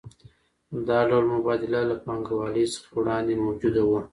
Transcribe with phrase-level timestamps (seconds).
[0.87, 4.01] دا ډول مبادله له پانګوالۍ څخه وړاندې موجوده وه